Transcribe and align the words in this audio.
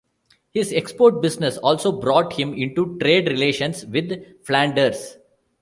His 0.51 0.73
export 0.73 1.21
business 1.21 1.59
also 1.59 1.91
brought 1.99 2.33
him 2.33 2.55
into 2.55 2.97
trade 2.97 3.27
relations 3.27 3.85
with 3.85 4.43
Flanders. 4.43 5.19